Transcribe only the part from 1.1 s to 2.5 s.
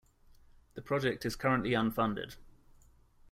is currently unfunded.